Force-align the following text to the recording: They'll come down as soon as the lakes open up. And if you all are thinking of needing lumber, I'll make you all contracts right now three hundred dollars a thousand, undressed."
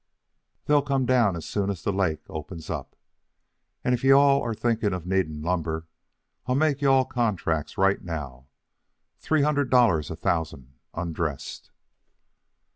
They'll 0.65 0.81
come 0.81 1.05
down 1.05 1.35
as 1.35 1.45
soon 1.45 1.69
as 1.69 1.83
the 1.83 1.93
lakes 1.93 2.25
open 2.27 2.59
up. 2.69 2.95
And 3.83 3.93
if 3.93 4.03
you 4.03 4.17
all 4.17 4.41
are 4.41 4.55
thinking 4.55 4.93
of 4.95 5.05
needing 5.05 5.43
lumber, 5.43 5.85
I'll 6.47 6.55
make 6.55 6.81
you 6.81 6.89
all 6.91 7.05
contracts 7.05 7.77
right 7.77 8.03
now 8.03 8.47
three 9.19 9.43
hundred 9.43 9.69
dollars 9.69 10.09
a 10.09 10.15
thousand, 10.15 10.73
undressed." 10.95 11.69